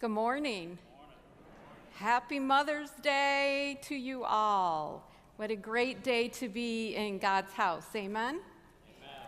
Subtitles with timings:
[0.00, 0.78] Good morning.
[1.94, 5.10] Happy Mother's Day to you all.
[5.34, 7.86] What a great day to be in God's house.
[7.96, 8.38] Amen?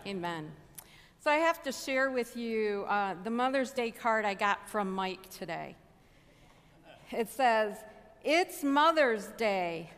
[0.07, 0.17] Amen.
[0.17, 0.53] Amen.
[1.19, 4.93] So, I have to share with you uh, the Mother's Day card I got from
[4.93, 5.75] Mike today.
[7.11, 7.75] It says,
[8.23, 9.91] It's Mother's Day.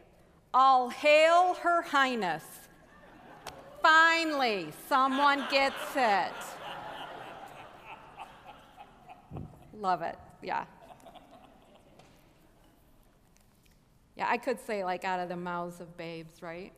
[0.54, 2.44] All hail Her Highness.
[3.82, 6.32] Finally, someone gets it.
[9.74, 10.64] Love it yeah.
[14.16, 16.72] Yeah, I could say like out of the mouths of babes, right?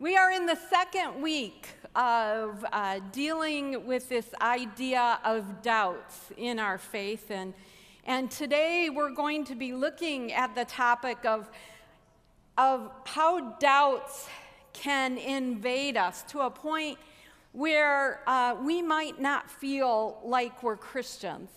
[0.00, 6.58] We are in the second week of uh, dealing with this idea of doubts in
[6.58, 7.30] our faith.
[7.30, 7.54] And,
[8.04, 11.48] and today we're going to be looking at the topic of,
[12.58, 14.28] of how doubts
[14.72, 16.98] can invade us to a point
[17.52, 21.50] where uh, we might not feel like we're Christians.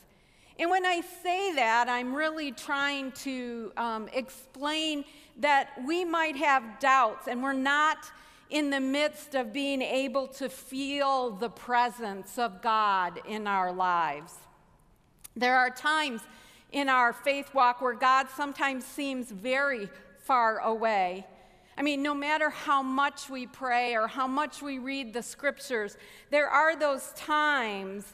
[0.59, 5.05] And when I say that, I'm really trying to um, explain
[5.39, 7.97] that we might have doubts and we're not
[8.49, 14.33] in the midst of being able to feel the presence of God in our lives.
[15.35, 16.21] There are times
[16.71, 19.89] in our faith walk where God sometimes seems very
[20.23, 21.25] far away.
[21.77, 25.95] I mean, no matter how much we pray or how much we read the scriptures,
[26.31, 28.13] there are those times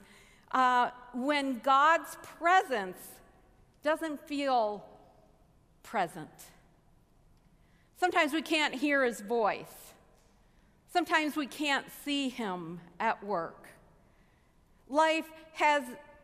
[0.54, 2.98] uh, when God's presence
[3.82, 4.84] doesn't feel
[5.82, 6.30] present.
[7.98, 9.94] Sometimes we can't hear his voice.
[10.92, 13.68] Sometimes we can't see him at work.
[14.90, 15.84] Life has,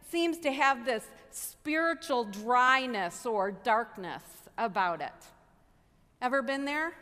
[0.09, 4.23] seems to have this spiritual dryness or darkness
[4.57, 5.11] about it.
[6.21, 6.93] Ever been there?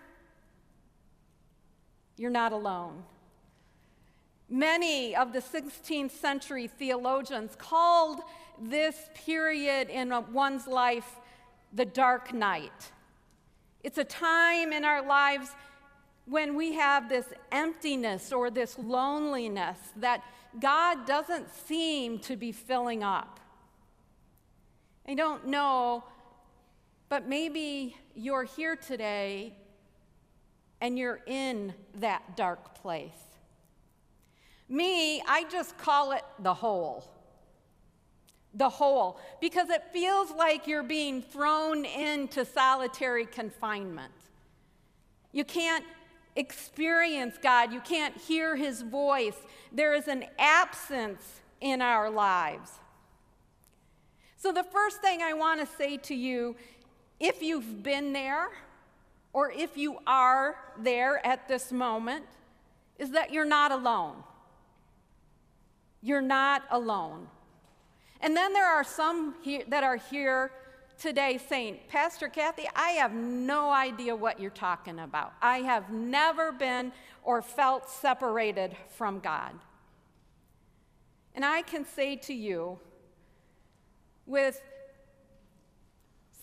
[2.15, 3.03] You're not alone.
[4.49, 8.21] Many of the 16th century theologians called
[8.61, 11.17] this period in one's life
[11.73, 12.91] the dark night.
[13.83, 15.49] It's a time in our lives
[16.25, 20.23] when we have this emptiness or this loneliness that
[20.59, 23.39] God doesn't seem to be filling up.
[25.07, 26.03] I don't know,
[27.09, 29.53] but maybe you're here today
[30.81, 33.26] and you're in that dark place.
[34.69, 37.09] Me, I just call it the hole.
[38.53, 44.13] The hole, because it feels like you're being thrown into solitary confinement.
[45.31, 45.85] You can't
[46.35, 49.37] experience God, you can't hear His voice.
[49.71, 52.71] There is an absence in our lives.
[54.37, 56.55] So, the first thing I want to say to you,
[57.19, 58.49] if you've been there,
[59.33, 62.25] or if you are there at this moment,
[62.97, 64.23] is that you're not alone.
[66.01, 67.27] You're not alone.
[68.21, 70.51] And then there are some here, that are here
[70.97, 75.33] today saying, Pastor Kathy, I have no idea what you're talking about.
[75.41, 76.91] I have never been
[77.23, 79.53] or felt separated from God.
[81.35, 82.79] And I can say to you
[84.25, 84.61] with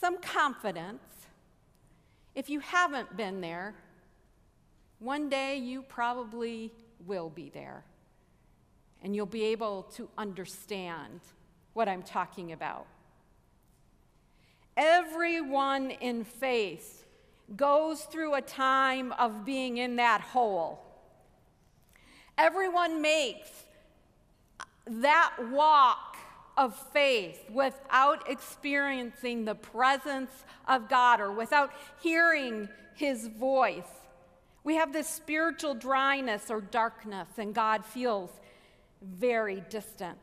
[0.01, 1.03] some confidence
[2.35, 3.75] if you haven't been there,
[4.99, 6.73] one day you probably
[7.07, 7.85] will be there
[9.05, 11.21] and you'll be able to understand
[11.75, 12.87] what I'm talking about.
[14.77, 17.07] Everyone in faith
[17.55, 20.81] goes through a time of being in that hole.
[22.39, 23.51] Everyone makes
[24.87, 26.17] that walk
[26.57, 30.31] of faith without experiencing the presence
[30.67, 31.71] of God or without
[32.01, 33.83] hearing his voice.
[34.63, 38.31] We have this spiritual dryness or darkness, and God feels
[39.05, 40.19] very distant.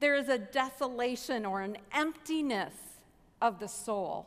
[0.00, 2.74] There is a desolation or an emptiness
[3.40, 4.26] of the soul.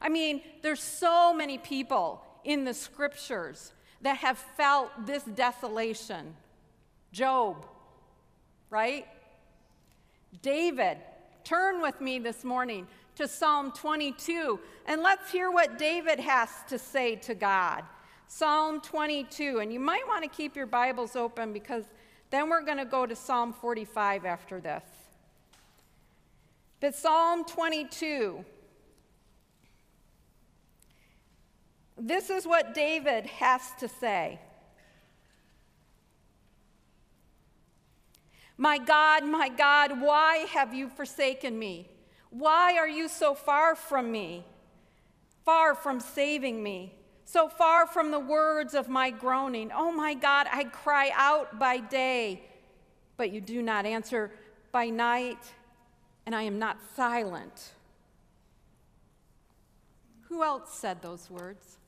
[0.00, 3.72] I mean, there's so many people in the scriptures
[4.02, 6.34] that have felt this desolation.
[7.12, 7.66] Job,
[8.70, 9.06] right?
[10.42, 10.98] David,
[11.44, 12.86] turn with me this morning
[13.16, 17.84] to Psalm 22 and let's hear what David has to say to God.
[18.26, 21.84] Psalm 22, and you might want to keep your Bibles open because
[22.34, 24.82] then we're going to go to Psalm 45 after this.
[26.80, 28.44] But Psalm 22,
[31.96, 34.40] this is what David has to say.
[38.56, 41.88] My God, my God, why have you forsaken me?
[42.30, 44.44] Why are you so far from me,
[45.44, 46.94] far from saving me?
[47.24, 49.70] So far from the words of my groaning.
[49.74, 52.42] Oh my God, I cry out by day,
[53.16, 54.30] but you do not answer
[54.72, 55.38] by night.
[56.26, 57.72] and I am not silent.
[60.28, 61.78] Who else said those words?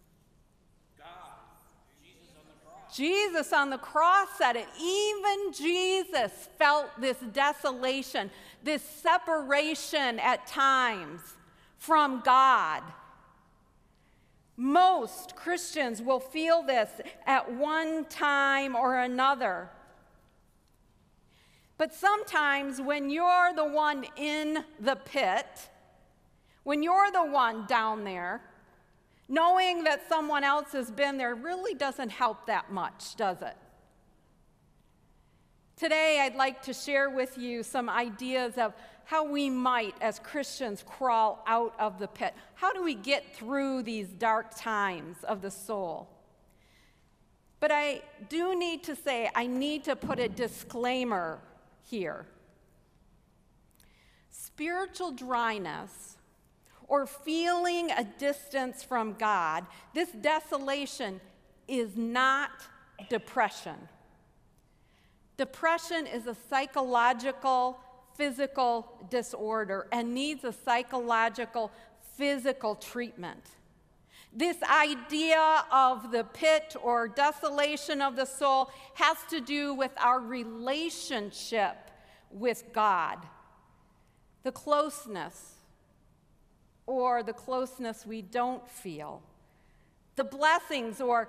[2.95, 4.69] Jesus on the cross said it.
[4.81, 8.31] Even Jesus felt this desolation,
[8.63, 11.21] this separation at times
[11.77, 12.83] from God.
[14.57, 16.91] Most Christians will feel this
[17.27, 19.69] at one time or another.
[21.79, 25.69] But sometimes when you're the one in the pit,
[26.63, 28.41] when you're the one down there,
[29.29, 33.57] knowing that someone else has been there really doesn't help that much, does it?
[35.77, 38.73] Today, I'd like to share with you some ideas of
[39.05, 42.33] how we might, as Christians, crawl out of the pit.
[42.55, 46.09] How do we get through these dark times of the soul?
[47.61, 48.01] But I
[48.31, 51.41] do need to say, I need to put a disclaimer
[51.85, 52.25] here.
[54.31, 56.17] Spiritual dryness
[56.89, 61.21] or feeling a distance from God, this desolation
[61.69, 62.51] is not
[63.11, 63.77] depression.
[65.37, 67.79] Depression is a psychological
[68.17, 71.71] physical disorder and needs a psychological,
[72.17, 73.43] physical treatment.
[74.33, 80.21] This idea of the pit or desolation of the soul has to do with our
[80.21, 81.77] relationship
[82.31, 83.19] with God,
[84.43, 85.55] the closeness
[86.87, 89.23] or the closeness we don't feel,
[90.17, 91.29] the blessings or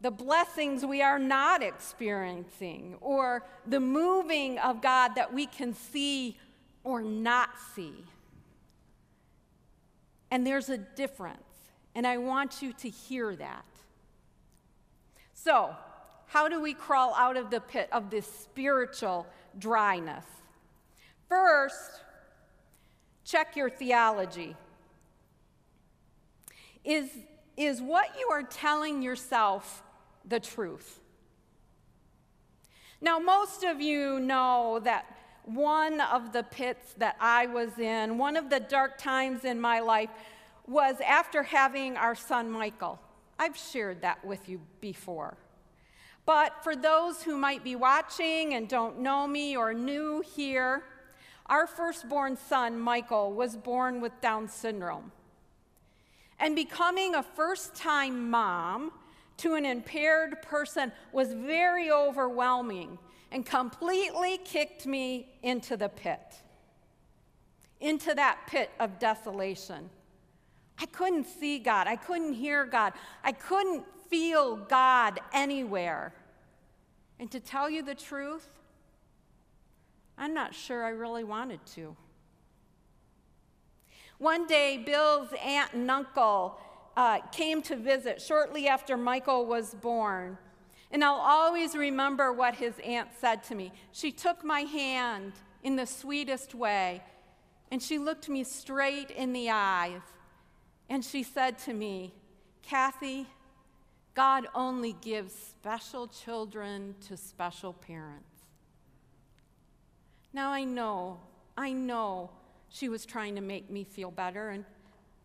[0.00, 6.36] the blessings we are not experiencing, or the moving of God that we can see
[6.84, 8.04] or not see.
[10.30, 11.42] And there's a difference,
[11.94, 13.64] and I want you to hear that.
[15.34, 15.74] So,
[16.26, 19.26] how do we crawl out of the pit of this spiritual
[19.58, 20.24] dryness?
[21.28, 22.02] First,
[23.24, 24.54] check your theology.
[26.84, 27.08] Is,
[27.56, 29.82] is what you are telling yourself
[30.28, 31.00] the truth.
[33.00, 38.36] Now, most of you know that one of the pits that I was in, one
[38.36, 40.10] of the dark times in my life,
[40.66, 43.00] was after having our son Michael.
[43.38, 45.36] I've shared that with you before.
[46.26, 50.82] But for those who might be watching and don't know me or new here,
[51.46, 55.12] our firstborn son, Michael, was born with Down syndrome.
[56.38, 58.92] And becoming a first time mom
[59.38, 62.98] to an impaired person was very overwhelming
[63.30, 66.36] and completely kicked me into the pit,
[67.80, 69.90] into that pit of desolation.
[70.80, 71.86] I couldn't see God.
[71.86, 72.92] I couldn't hear God.
[73.24, 76.14] I couldn't feel God anywhere.
[77.18, 78.48] And to tell you the truth,
[80.16, 81.96] I'm not sure I really wanted to.
[84.18, 86.58] One day, Bill's aunt and uncle
[86.98, 90.36] uh, came to visit shortly after Michael was born.
[90.90, 93.72] And I'll always remember what his aunt said to me.
[93.92, 97.04] She took my hand in the sweetest way,
[97.70, 100.00] and she looked me straight in the eyes,
[100.88, 102.14] and she said to me,
[102.62, 103.28] Kathy,
[104.14, 108.24] God only gives special children to special parents.
[110.32, 111.20] Now I know,
[111.56, 112.30] I know
[112.70, 114.64] she was trying to make me feel better, and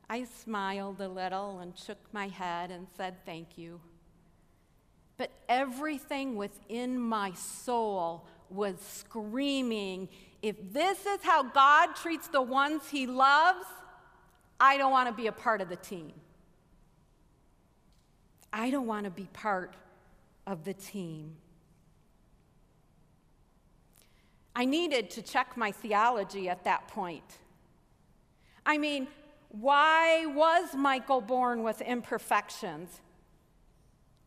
[0.10, 3.80] I smiled a little and shook my head and said thank you.
[5.18, 10.10] But everything within my soul was screaming
[10.44, 13.66] if this is how God treats the ones he loves,
[14.60, 16.12] I don't want to be a part of the team.
[18.52, 19.74] I don't want to be part
[20.46, 21.38] of the team.
[24.54, 27.40] I needed to check my theology at that point.
[28.66, 29.08] I mean,
[29.60, 32.90] why was Michael born with imperfections?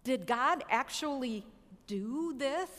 [0.04, 1.44] Did God actually
[1.88, 2.70] do this?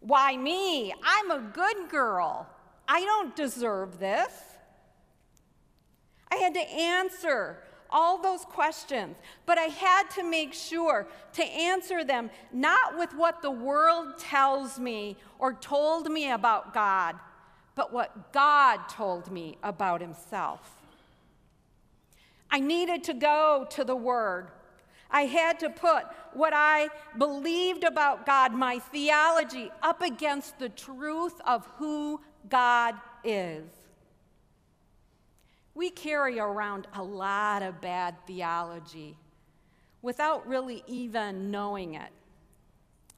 [0.00, 0.92] Why me?
[1.02, 2.46] I'm a good girl.
[2.86, 4.32] I don't deserve this.
[6.30, 12.04] I had to answer all those questions, but I had to make sure to answer
[12.04, 17.16] them not with what the world tells me or told me about God,
[17.80, 20.60] but what God told me about Himself.
[22.50, 24.48] I needed to go to the Word.
[25.10, 31.40] I had to put what I believed about God, my theology, up against the truth
[31.46, 32.20] of who
[32.50, 33.64] God is.
[35.74, 39.16] We carry around a lot of bad theology
[40.02, 42.10] without really even knowing it.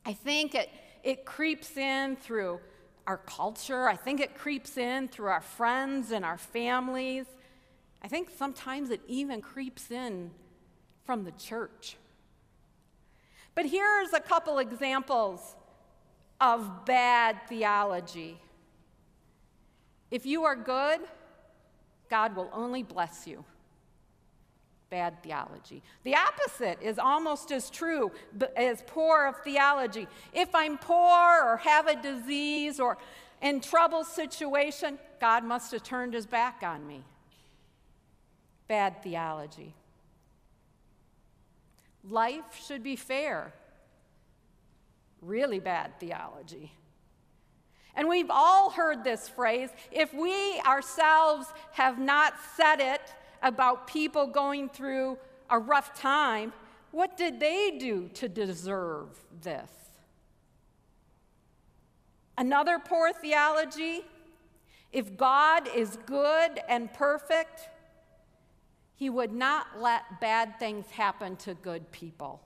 [0.06, 0.68] I think it,
[1.02, 2.60] it creeps in through
[3.06, 3.88] our culture.
[3.88, 7.26] I think it creeps in through our friends and our families.
[8.02, 10.30] I think sometimes it even creeps in
[11.04, 11.96] from the church.
[13.54, 15.56] But here's a couple examples
[16.40, 18.40] of bad theology.
[20.10, 21.00] If you are good,
[22.10, 23.44] God will only bless you.
[24.92, 25.82] Bad theology.
[26.04, 28.12] The opposite is almost as true
[28.54, 30.06] as poor of theology.
[30.34, 32.98] If I'm poor or have a disease or
[33.40, 37.04] in trouble situation, God must have turned his back on me.
[38.68, 39.72] Bad theology.
[42.06, 43.54] Life should be fair.
[45.22, 46.70] Really bad theology.
[47.94, 49.70] And we've all heard this phrase.
[49.90, 55.18] If we ourselves have not said it about people going through
[55.50, 56.52] a rough time,
[56.90, 59.08] what did they do to deserve
[59.40, 59.70] this?
[62.38, 64.02] Another poor theology
[64.92, 67.68] if God is good and perfect,
[68.94, 72.42] he would not let bad things happen to good people.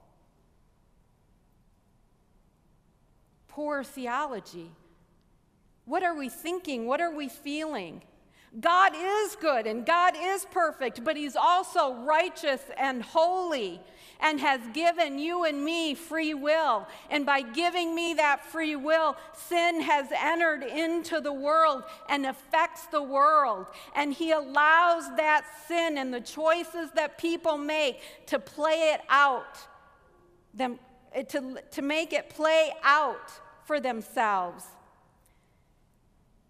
[3.48, 4.70] Poor theology.
[5.86, 6.86] What are we thinking?
[6.86, 8.02] What are we feeling?
[8.58, 13.80] God is good and God is perfect, but He's also righteous and holy
[14.20, 16.86] and has given you and me free will.
[17.10, 22.86] And by giving me that free will, sin has entered into the world and affects
[22.86, 23.66] the world.
[23.94, 29.58] And He allows that sin and the choices that people make to play it out,
[30.54, 30.78] them,
[31.12, 33.32] eh, to, to make it play out
[33.64, 34.64] for themselves.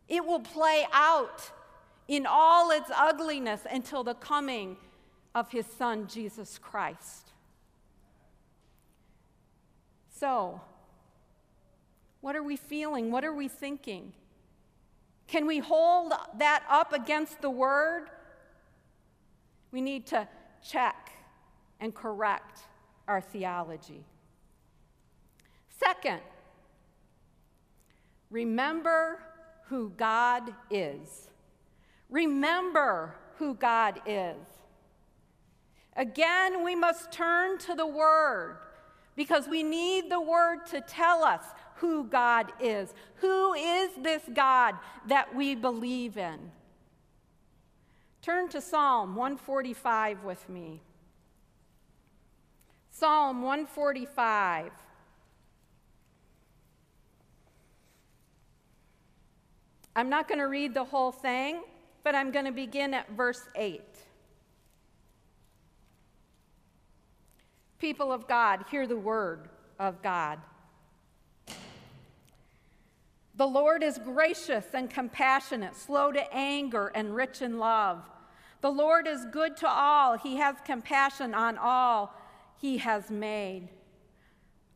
[0.09, 1.51] It will play out
[2.09, 4.77] in all its ugliness until the coming
[5.35, 7.33] of his son, Jesus Christ.
[10.09, 10.61] So,
[12.21, 13.11] what are we feeling?
[13.11, 14.13] What are we thinking?
[15.27, 18.09] Can we hold that up against the word?
[19.73, 20.27] We need to
[20.67, 21.11] check
[21.81, 22.61] and correct
[23.07, 24.05] our theology.
[25.69, 26.21] Second,
[28.31, 29.21] remember
[29.65, 31.29] who God is.
[32.11, 34.37] Remember who God is.
[35.97, 38.59] Again, we must turn to the Word
[39.17, 41.43] because we need the Word to tell us
[41.77, 42.93] who God is.
[43.17, 44.75] Who is this God
[45.09, 46.53] that we believe in?
[48.23, 50.81] Turn to Psalm 145 with me.
[52.91, 54.71] Psalm 145.
[59.95, 61.63] I'm not going to read the whole thing
[62.07, 63.83] but I'm going to begin at verse 8.
[67.81, 69.49] People of God, hear the word
[69.81, 70.39] of God.
[73.35, 78.05] The Lord is gracious and compassionate, slow to anger, and rich in love.
[78.61, 80.17] The Lord is good to all.
[80.17, 82.15] He has compassion on all
[82.61, 83.69] he has made.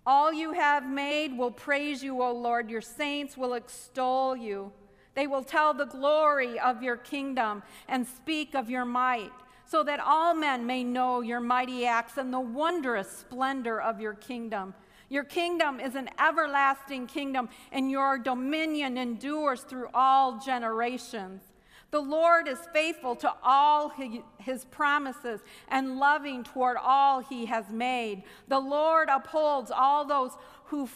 [0.04, 2.68] All you have made will praise you, O Lord.
[2.68, 4.72] Your saints will extol you.
[5.14, 9.32] They will tell the glory of your kingdom and speak of your might,
[9.66, 14.14] so that all men may know your mighty acts and the wondrous splendor of your
[14.14, 14.74] kingdom.
[15.08, 21.42] Your kingdom is an everlasting kingdom, and your dominion endures through all generations.
[21.90, 23.92] The Lord is faithful to all
[24.38, 28.22] his promises and loving toward all he has made.
[28.46, 30.30] The Lord upholds all those
[30.66, 30.88] who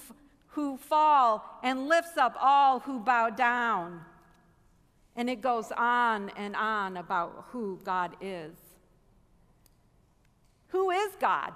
[0.54, 4.00] who fall and lifts up all who bow down.
[5.16, 8.54] And it goes on and on about who God is.
[10.68, 11.52] Who is God?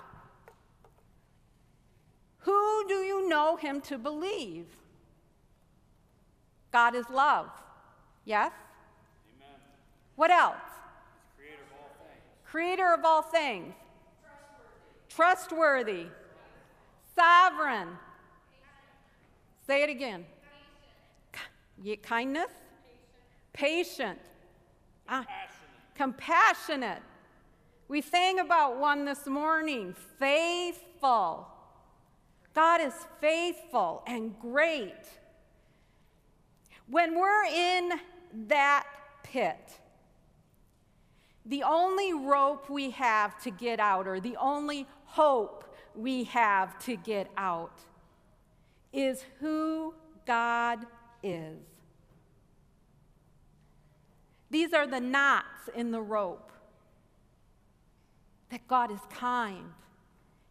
[2.39, 4.67] Who do you know him to believe?
[6.73, 7.51] God is love.
[8.25, 8.53] Yes?
[9.37, 9.55] Amen.
[10.17, 10.57] What else?
[11.37, 12.45] Creator of all things.
[12.45, 13.75] Creator of all things.
[15.09, 16.07] Trustworthy.
[16.07, 16.07] Trustworthy.
[17.17, 17.89] Sovereign.
[19.69, 20.25] Say it again.
[22.03, 22.51] Kindness?
[23.53, 24.19] Patient.
[25.07, 25.27] Ah,
[25.95, 27.03] compassionate.
[27.87, 31.49] We sang about one this morning faithful.
[32.55, 35.05] God is faithful and great.
[36.87, 37.93] When we're in
[38.47, 38.87] that
[39.23, 39.81] pit,
[41.45, 46.97] the only rope we have to get out, or the only hope we have to
[46.97, 47.81] get out,
[48.99, 49.95] is who
[50.27, 50.85] God
[51.23, 51.59] is.
[54.51, 56.51] These are the knots in the rope.
[58.51, 59.73] That God is kind,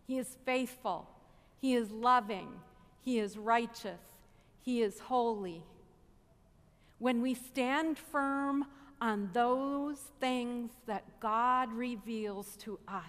[0.06, 1.10] He is faithful,
[1.60, 2.48] He is loving,
[3.04, 4.00] He is righteous,
[4.62, 5.64] He is holy,
[7.00, 8.66] when we stand firm
[9.02, 13.04] on those things that God reveals to us,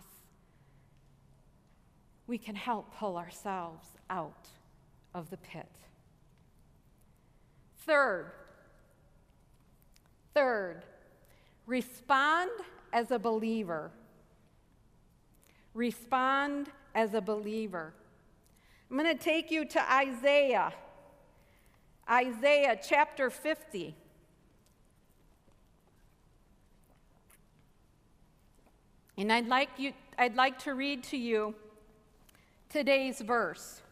[2.27, 4.49] we can help pull ourselves out
[5.15, 5.69] of the pit.
[7.79, 8.33] Third,
[10.35, 10.85] third,
[11.67, 12.51] respond
[12.93, 13.91] as a believer.
[15.75, 17.95] Respond as a believer.
[18.91, 20.73] I'm going to take you to Isaiah,
[22.11, 23.95] Isaiah chapter 50.
[29.19, 31.55] And I'd like, you, I'd like to read to you
[32.71, 33.83] today's verse.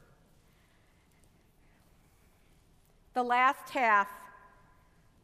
[3.17, 4.11] The last half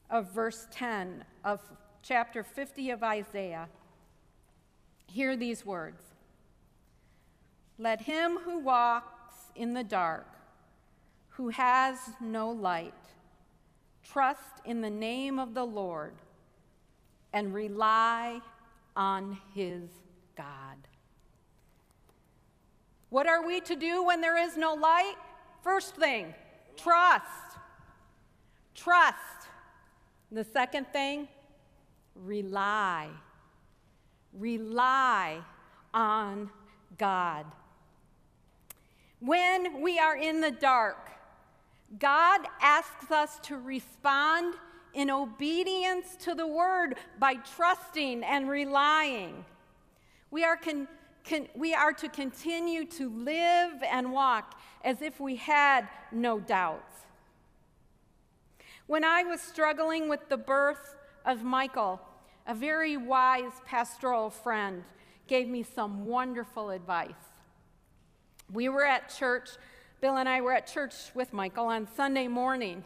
[0.09, 1.61] of verse 10 of
[2.01, 3.69] chapter 50 of Isaiah.
[5.09, 6.03] Hear these words
[7.77, 10.27] Let him who walks in the dark,
[11.29, 12.95] who has no light,
[14.03, 16.15] trust in the name of the Lord
[17.35, 18.41] and rely
[18.97, 19.91] on his
[20.35, 20.79] God.
[23.11, 25.17] What are we to do when there is no light?
[25.61, 26.35] First thing,
[26.75, 27.42] trust.
[28.83, 29.49] Trust.
[30.33, 31.29] The second thing,
[32.17, 33.09] rely.
[34.33, 35.39] Rely
[35.95, 36.51] on
[36.99, 37.47] God.
[39.21, 41.11] When we are in the dark,
[41.99, 44.55] God asks us to respond
[44.95, 49.45] in obedience to the word by trusting and relying.
[50.31, 50.89] We are, con-
[51.29, 56.93] con- we are to continue to live and walk as if we had no doubts.
[58.87, 62.01] When I was struggling with the birth of Michael,
[62.47, 64.85] a very wise pastoral friend
[65.27, 67.13] gave me some wonderful advice.
[68.53, 69.51] We were at church,
[70.01, 72.85] Bill and I were at church with Michael on Sunday morning.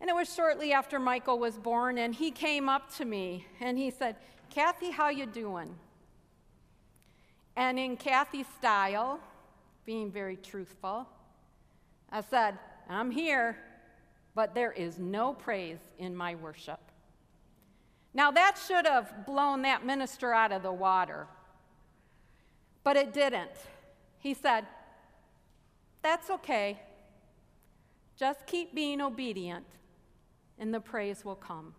[0.00, 3.76] And it was shortly after Michael was born and he came up to me and
[3.76, 4.16] he said,
[4.50, 5.76] "Kathy, how you doing?"
[7.56, 9.18] And in Kathy's style,
[9.84, 11.08] being very truthful,
[12.12, 13.58] I said, "I'm here,
[14.38, 16.80] but there is no praise in my worship."
[18.14, 21.26] Now, that should have blown that minister out of the water,
[22.82, 23.50] but it didn't.
[24.18, 24.66] He said,
[26.02, 26.80] That's okay.
[28.16, 29.66] Just keep being obedient,
[30.58, 31.74] and the praise will come.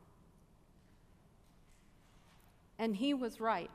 [2.77, 3.71] And he was right.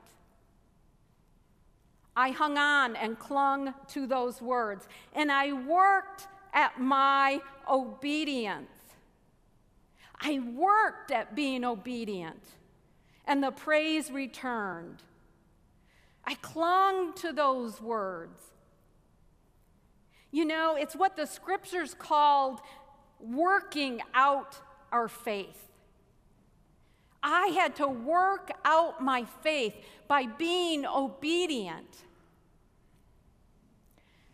[2.15, 8.74] I hung on and clung to those words, and I worked at my obedience.
[10.19, 12.43] I worked at being obedient,
[13.25, 15.03] and the praise returned.
[16.23, 18.43] I clung to those words.
[20.31, 22.59] You know, it's what the scriptures called
[23.19, 24.59] working out
[24.91, 25.61] our faith.
[27.23, 29.73] I had to work out my faith
[30.07, 32.03] by being obedient,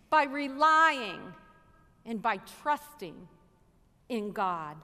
[0.10, 1.22] by relying,
[2.06, 3.28] and by trusting
[4.10, 4.76] in God.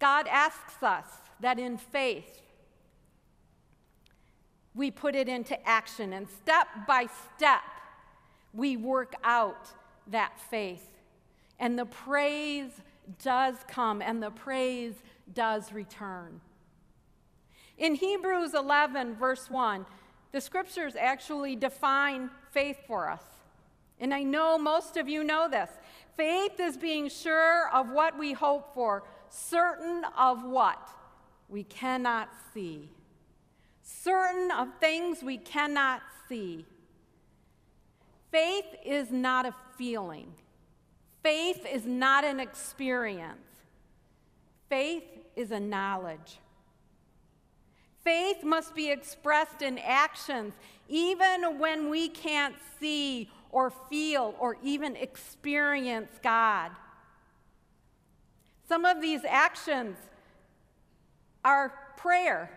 [0.00, 1.06] God asks us
[1.40, 2.40] that in faith,
[4.74, 7.60] we put it into action, and step by step,
[8.52, 9.68] we work out
[10.08, 10.86] that faith.
[11.58, 12.70] And the praise
[13.22, 14.94] does come, and the praise
[15.34, 16.40] does return.
[17.78, 19.86] In Hebrews 11, verse 1,
[20.32, 23.22] the scriptures actually define faith for us.
[23.98, 25.70] And I know most of you know this.
[26.16, 30.90] Faith is being sure of what we hope for, certain of what
[31.48, 32.90] we cannot see.
[33.82, 36.66] Certain of things we cannot see.
[38.30, 40.32] Faith is not a feeling.
[41.22, 43.38] Faith is not an experience.
[44.68, 46.38] Faith is a knowledge.
[48.04, 50.54] Faith must be expressed in actions,
[50.88, 56.70] even when we can't see or feel or even experience God.
[58.70, 59.96] Some of these actions
[61.44, 62.48] are prayer.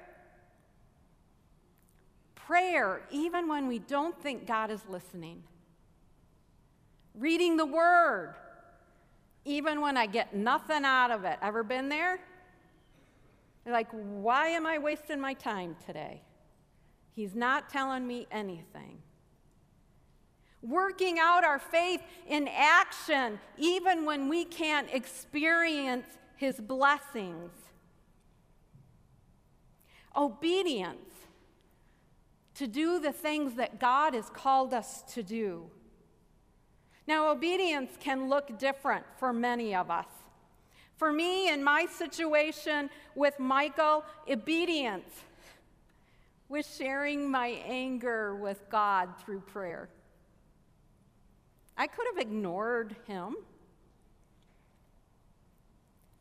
[2.35, 5.41] Prayer, even when we don't think God is listening.
[7.15, 8.35] Reading the Word,
[9.43, 11.39] even when I get nothing out of it.
[11.41, 12.19] Ever been there?
[13.65, 16.21] like, why am I wasting my time today?
[17.15, 19.01] He's not telling me anything
[20.63, 27.51] working out our faith in action, even when we can't experience His blessings.
[30.15, 30.97] Obedience
[32.55, 35.69] to do the things that God has called us to do.
[37.07, 40.07] Now, obedience can look different for many of us.
[40.95, 45.23] For me, in my situation with Michael, obedience
[46.47, 49.89] was sharing my anger with God through prayer.
[51.77, 53.35] I could have ignored him,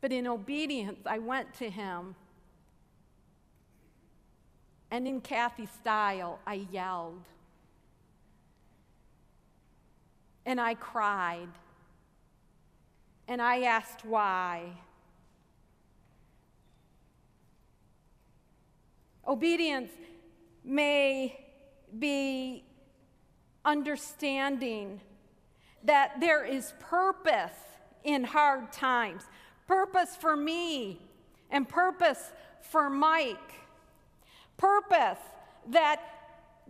[0.01, 2.15] but in obedience, I went to him.
[4.91, 7.23] And in Kathy style, I yelled.
[10.45, 11.47] And I cried.
[13.27, 14.73] And I asked why.
[19.25, 19.91] Obedience
[20.63, 21.39] may
[21.97, 22.63] be
[23.63, 24.99] understanding
[25.83, 27.51] that there is purpose
[28.03, 29.23] in hard times
[29.67, 30.99] purpose for me
[31.49, 33.53] and purpose for Mike.
[34.57, 35.19] Purpose
[35.69, 36.01] that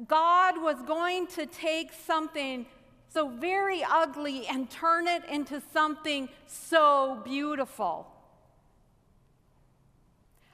[0.08, 2.65] God was going to take something
[3.10, 8.08] so very ugly and turn it into something so beautiful.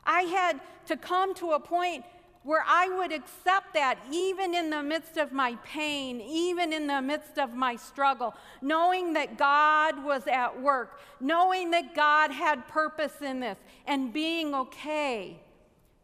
[0.04, 2.04] I had to come to a point
[2.50, 7.00] where I would accept that even in the midst of my pain, even in the
[7.00, 13.22] midst of my struggle, knowing that God was at work, knowing that God had purpose
[13.22, 15.40] in this, and being okay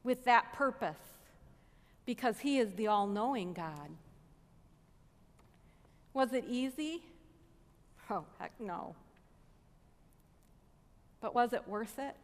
[0.04, 1.00] with that purpose
[2.06, 3.90] because He is the all knowing God.
[6.14, 7.02] Was it easy?
[8.08, 8.94] Oh, heck no.
[11.22, 12.16] But was it worth it?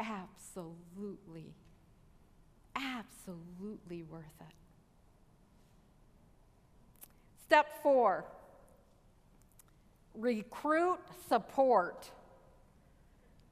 [0.00, 1.52] Absolutely.
[2.76, 4.54] Absolutely worth it.
[7.46, 8.26] Step four
[10.16, 12.10] recruit support.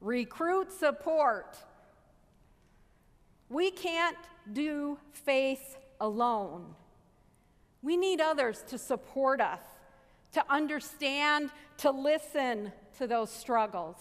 [0.01, 1.57] Recruit support.
[3.49, 4.17] We can't
[4.51, 6.75] do faith alone.
[7.81, 9.61] We need others to support us,
[10.33, 13.97] to understand, to listen to those struggles.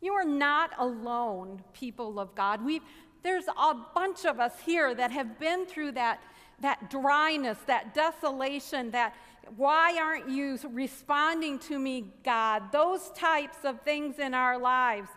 [0.00, 2.64] You are not alone, people of God.
[2.64, 2.80] we
[3.24, 6.20] there's a bunch of us here that have been through that,
[6.60, 9.14] that dryness, that desolation, that
[9.56, 12.70] why aren't you responding to me, God?
[12.70, 15.08] Those types of things in our lives.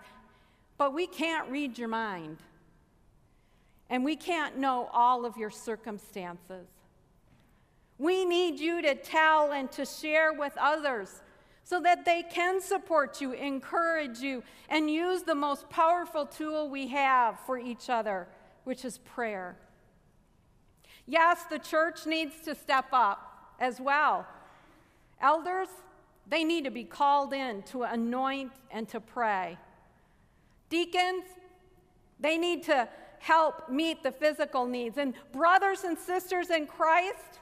[0.77, 2.37] But we can't read your mind.
[3.89, 6.67] And we can't know all of your circumstances.
[7.97, 11.21] We need you to tell and to share with others
[11.67, 16.87] so that they can support you, encourage you, and use the most powerful tool we
[16.87, 18.25] have for each other,
[18.63, 19.57] which is prayer.
[21.05, 24.25] Yes, the church needs to step up as well.
[25.19, 25.67] Elders,
[26.29, 29.57] they need to be called in to anoint and to pray.
[30.69, 31.25] Deacons,
[32.17, 32.87] they need to
[33.19, 34.97] help meet the physical needs.
[34.97, 37.41] And brothers and sisters in Christ,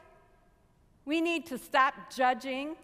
[1.06, 2.76] we need to stop judging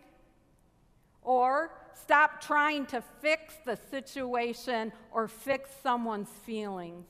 [1.21, 7.05] or stop trying to fix the situation or fix someone's feelings.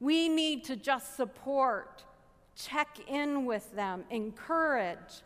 [0.00, 2.04] We need to just support,
[2.56, 5.22] check in with them, encourage,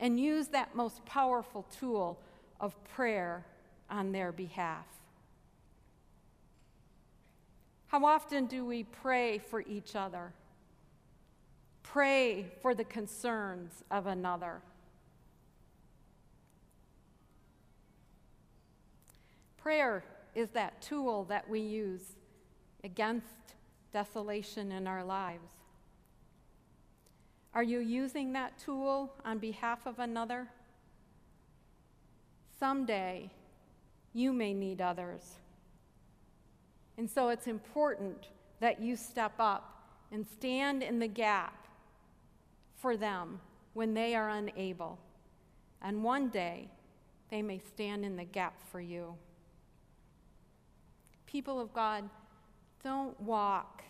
[0.00, 2.20] and use that most powerful tool
[2.58, 3.46] of prayer
[3.88, 4.86] on their behalf.
[7.86, 10.32] How often do we pray for each other?
[11.82, 14.62] Pray for the concerns of another.
[19.62, 22.16] Prayer is that tool that we use
[22.82, 23.26] against
[23.92, 25.50] desolation in our lives.
[27.52, 30.48] Are you using that tool on behalf of another?
[32.58, 33.30] Someday,
[34.12, 35.36] you may need others.
[36.96, 38.28] And so it's important
[38.60, 41.66] that you step up and stand in the gap
[42.76, 43.40] for them
[43.74, 44.98] when they are unable.
[45.82, 46.68] And one day,
[47.30, 49.14] they may stand in the gap for you.
[51.30, 52.08] People of God,
[52.82, 53.84] don't walk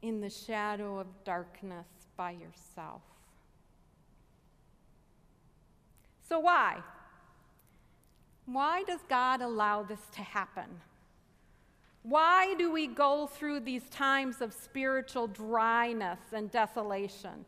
[0.00, 3.02] in the shadow of darkness by yourself.
[6.28, 6.78] So, why?
[8.46, 10.80] Why does God allow this to happen?
[12.02, 17.44] Why do we go through these times of spiritual dryness and desolation?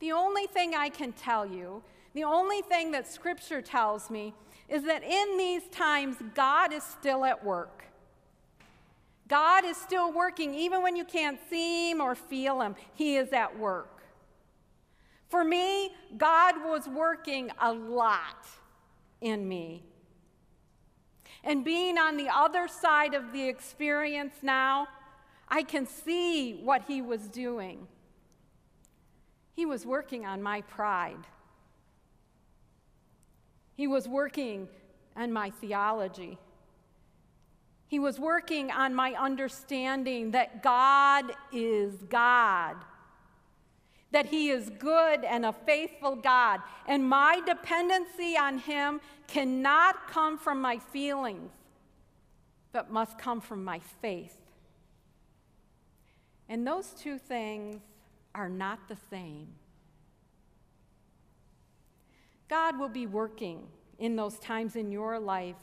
[0.00, 1.82] The only thing I can tell you,
[2.14, 4.34] the only thing that Scripture tells me,
[4.70, 7.84] is that in these times, God is still at work.
[9.26, 13.32] God is still working, even when you can't see Him or feel Him, He is
[13.32, 14.02] at work.
[15.28, 18.46] For me, God was working a lot
[19.20, 19.84] in me.
[21.42, 24.88] And being on the other side of the experience now,
[25.48, 27.86] I can see what He was doing.
[29.54, 31.26] He was working on my pride.
[33.80, 34.68] He was working
[35.16, 36.36] on my theology.
[37.88, 42.76] He was working on my understanding that God is God,
[44.10, 50.36] that He is good and a faithful God, and my dependency on Him cannot come
[50.36, 51.50] from my feelings,
[52.72, 54.36] but must come from my faith.
[56.50, 57.80] And those two things
[58.34, 59.48] are not the same.
[62.50, 65.56] God will be working in those times in your life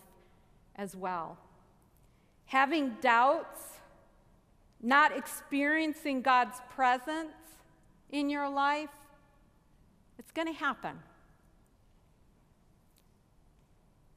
[0.75, 1.37] as well
[2.47, 3.59] having doubts,
[4.81, 7.35] not experiencing God's presence
[8.09, 8.89] in your life,
[10.17, 10.97] it's going to happen.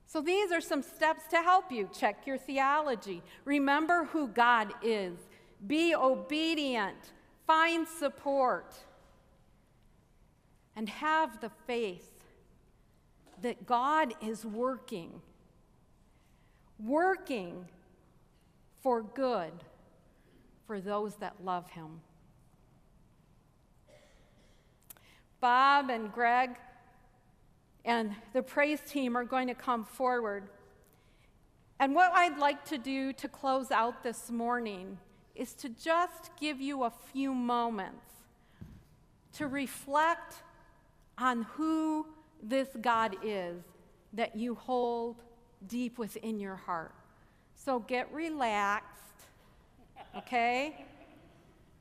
[0.07, 1.89] So, these are some steps to help you.
[1.93, 3.23] Check your theology.
[3.45, 5.17] Remember who God is.
[5.67, 7.13] Be obedient.
[7.47, 8.75] Find support.
[10.75, 12.20] And have the faith
[13.43, 15.21] that God is working.
[16.79, 17.67] Working
[18.83, 19.53] for good
[20.67, 22.01] for those that love him.
[25.41, 26.51] Bob and Greg
[27.85, 30.45] and the praise team are going to come forward.
[31.79, 34.99] And what I'd like to do to close out this morning
[35.35, 38.05] is to just give you a few moments
[39.33, 40.43] to reflect
[41.17, 42.07] on who
[42.43, 43.63] this God is
[44.13, 45.17] that you hold
[45.67, 46.93] deep within your heart.
[47.55, 49.27] So get relaxed,
[50.17, 50.85] okay?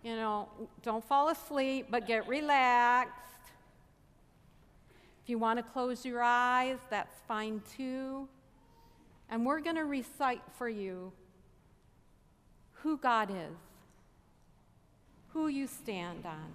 [0.03, 0.49] You know,
[0.83, 3.13] don't fall asleep, but get relaxed.
[5.23, 8.27] If you want to close your eyes, that's fine too.
[9.29, 11.11] And we're going to recite for you
[12.73, 13.57] who God is,
[15.33, 16.51] who you stand on,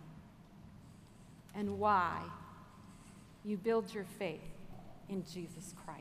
[1.55, 2.23] and why
[3.44, 4.40] you build your faith
[5.09, 6.00] in Jesus Christ.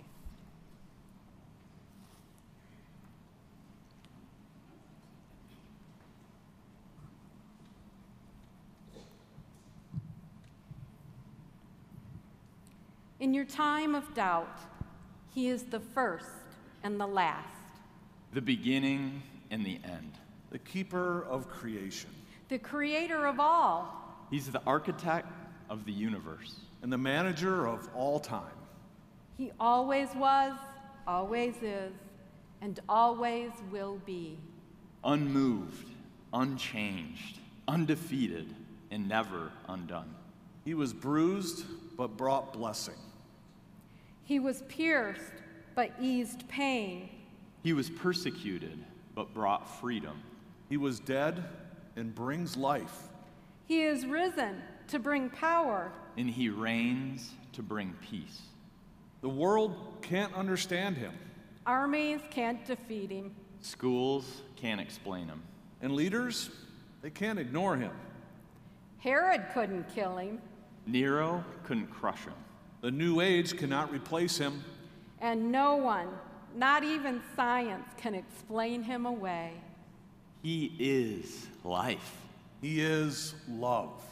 [13.19, 14.59] In your time of doubt,
[15.33, 16.27] He is the first
[16.83, 17.47] and the last,
[18.33, 20.11] the beginning and the end,
[20.51, 22.09] the keeper of creation,
[22.49, 24.27] the creator of all.
[24.29, 25.27] He's the architect
[25.69, 28.43] of the universe, and the manager of all time.
[29.37, 30.53] He always was,
[31.07, 31.93] always is,
[32.61, 34.37] and always will be.
[35.05, 35.87] Unmoved,
[36.33, 38.53] unchanged, undefeated,
[38.91, 40.13] and never undone.
[40.65, 41.65] He was bruised
[41.97, 42.99] but brought blessing.
[44.25, 45.33] He was pierced,
[45.75, 47.09] but eased pain.
[47.63, 48.83] He was persecuted,
[49.15, 50.21] but brought freedom.
[50.67, 51.45] He was dead
[51.95, 53.07] and brings life.
[53.67, 54.61] He is risen
[54.93, 55.91] to bring power.
[56.17, 58.41] And he reigns to bring peace.
[59.21, 61.13] The world can't understand him.
[61.65, 63.33] Armies can't defeat him.
[63.59, 65.41] Schools can't explain him.
[65.81, 66.51] And leaders,
[67.01, 67.91] they can't ignore him.
[68.99, 70.39] Herod couldn't kill him.
[70.85, 72.35] Nero couldn't crush him.
[72.81, 74.63] The New Age cannot replace him.
[75.21, 76.09] And no one,
[76.55, 79.53] not even science, can explain him away.
[80.43, 82.17] He is life.
[82.61, 84.03] He is love.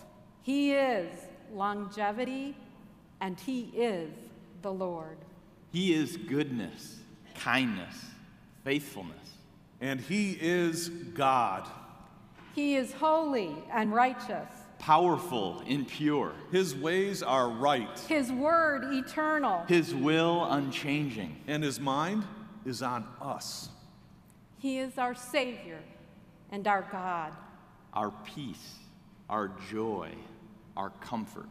[0.44, 1.10] He is
[1.54, 2.56] longevity,
[3.20, 4.12] and He is
[4.62, 5.18] the Lord.
[5.72, 6.98] He is goodness,
[7.36, 8.06] kindness,
[8.64, 9.18] faithfulness.
[9.80, 11.68] And He is God.
[12.54, 14.50] He is holy and righteous
[14.82, 16.34] powerful and pure.
[16.52, 18.00] His ways are right.
[18.10, 19.64] His word eternal.
[19.68, 21.38] His will unchanging.
[21.48, 22.24] And his mind
[22.66, 23.70] is on us.
[24.58, 25.80] He is our Savior
[26.52, 27.32] and our God.
[27.94, 28.76] Our peace,
[29.32, 30.12] our joy,
[30.76, 31.50] our comfort.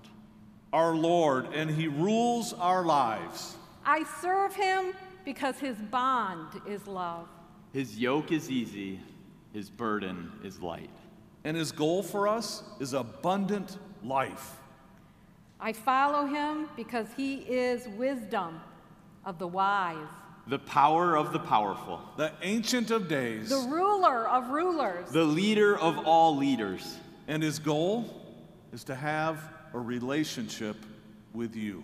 [0.73, 3.57] Our Lord, and he rules our lives.
[3.85, 4.93] I serve him
[5.25, 7.27] because his bond is love.
[7.73, 9.01] His yoke is easy,
[9.53, 10.91] his burden is light.
[11.43, 14.57] And his goal for us is abundant life.
[15.59, 18.61] I follow him because he is wisdom
[19.25, 20.09] of the wise,
[20.47, 25.79] the power of the powerful, the ancient of days, the ruler of rulers, the leader
[25.79, 26.99] of all leaders.
[27.31, 28.05] And his goal
[28.75, 30.77] is to have a relationship
[31.33, 31.83] with you.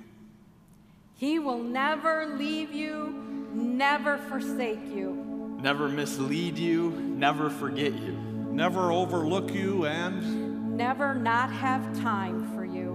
[1.15, 8.91] He will never leave you, never forsake you, never mislead you, never forget you never
[8.91, 12.95] overlook you, and never not have time for you.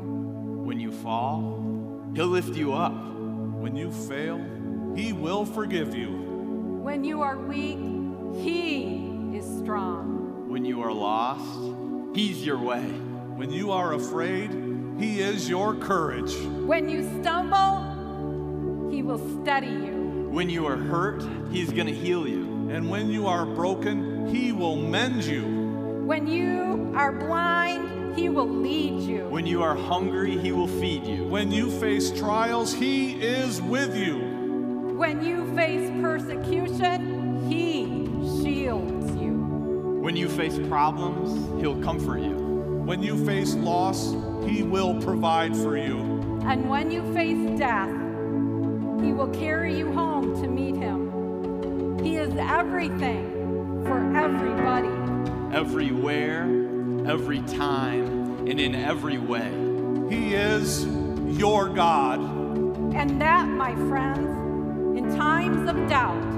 [0.66, 2.94] When you fall, He'll lift you up.
[2.94, 4.44] When you fail,
[4.96, 6.10] He will forgive you.
[6.82, 7.78] When you are weak,
[8.44, 10.50] He is strong.
[10.50, 11.71] When you are lost,
[12.14, 12.84] He's your way.
[12.84, 14.52] When you are afraid,
[15.00, 16.36] He is your courage.
[16.66, 20.28] When you stumble, He He will steady you.
[20.30, 22.70] When you are hurt, He's going to heal you.
[22.70, 25.44] And when you are broken, He will mend you.
[26.06, 29.26] When you are blind, He will lead you.
[29.30, 31.26] When you are hungry, He will feed you.
[31.28, 34.18] When you face trials, He is with you.
[34.98, 37.11] When you face persecution,
[40.12, 42.36] When you face problems, He'll comfort you.
[42.36, 44.12] When you face loss,
[44.46, 46.00] He will provide for you.
[46.44, 47.88] And when you face death,
[49.02, 51.98] He will carry you home to meet Him.
[52.04, 54.90] He is everything for everybody.
[55.56, 56.42] Everywhere,
[57.08, 59.50] every time, and in every way.
[60.14, 60.88] He is
[61.40, 62.20] your God.
[62.94, 64.28] And that, my friends,
[64.98, 66.31] in times of doubt,